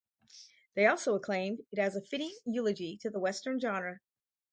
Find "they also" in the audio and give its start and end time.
0.75-1.13